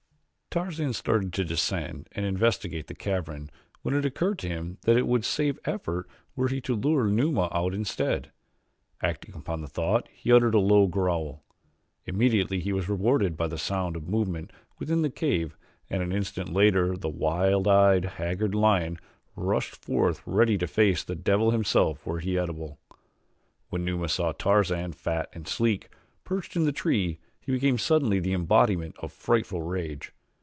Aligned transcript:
Tarzan 0.53 0.91
started 0.91 1.31
to 1.31 1.45
descend 1.45 2.09
and 2.11 2.25
investigate 2.25 2.87
the 2.87 2.93
cavern 2.93 3.49
when 3.83 3.95
it 3.95 4.03
occurred 4.03 4.37
to 4.39 4.49
him 4.49 4.79
that 4.81 4.97
it 4.97 5.07
would 5.07 5.23
save 5.23 5.57
effort 5.63 6.09
were 6.35 6.49
he 6.49 6.59
to 6.59 6.75
lure 6.75 7.05
Numa 7.07 7.47
out 7.53 7.73
instead. 7.73 8.33
Acting 9.01 9.33
upon 9.33 9.61
the 9.61 9.69
thought 9.69 10.09
he 10.11 10.29
uttered 10.29 10.53
a 10.53 10.59
low 10.59 10.87
growl. 10.87 11.45
Immediately 12.03 12.59
he 12.59 12.73
was 12.73 12.89
rewarded 12.89 13.37
by 13.37 13.47
the 13.47 13.57
sound 13.57 13.95
of 13.95 14.09
a 14.09 14.11
movement 14.11 14.51
within 14.77 15.03
the 15.03 15.09
cave 15.09 15.55
and 15.89 16.03
an 16.03 16.11
instant 16.11 16.49
later 16.51 16.97
a 17.01 17.07
wild 17.07 17.65
eyed, 17.65 18.03
haggard 18.03 18.53
lion 18.53 18.97
rushed 19.37 19.77
forth 19.77 20.21
ready 20.25 20.57
to 20.57 20.67
face 20.67 21.01
the 21.01 21.15
devil 21.15 21.51
himself 21.51 22.05
were 22.05 22.19
he 22.19 22.37
edible. 22.37 22.77
When 23.69 23.85
Numa 23.85 24.09
saw 24.09 24.33
Tarzan, 24.33 24.91
fat 24.91 25.29
and 25.31 25.47
sleek, 25.47 25.87
perched 26.25 26.57
in 26.57 26.65
the 26.65 26.73
tree 26.73 27.19
he 27.39 27.53
became 27.53 27.77
suddenly 27.77 28.19
the 28.19 28.33
embodiment 28.33 28.97
of 28.99 29.13
frightful 29.13 29.61
rage. 29.61 30.11